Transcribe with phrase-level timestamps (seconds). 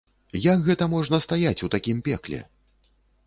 [0.45, 2.39] Як гэта можна стаяць у такім пекле?